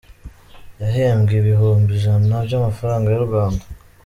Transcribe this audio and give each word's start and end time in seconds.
Yahembwe 0.81 1.31
ibihumbi 1.37 1.89
ijana 1.97 2.35
by’amafaranga 2.45 3.07
y’u 3.11 3.25
Rwanda. 3.27 3.63